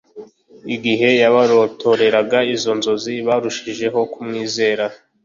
Igihe 0.75 1.09
yabarotoreraga 1.21 2.39
izo 2.55 2.71
nzozi 2.79 3.13
barushijeho 3.27 3.99
kumwizera 4.11 4.85